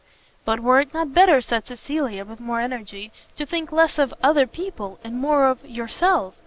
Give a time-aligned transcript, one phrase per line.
[0.45, 4.47] "But were it not better," said Cecilia, with more energy, "to think less of other
[4.47, 6.33] people, and more of _yourself?